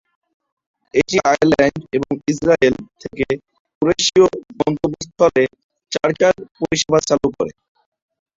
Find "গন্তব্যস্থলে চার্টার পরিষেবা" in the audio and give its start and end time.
4.59-6.99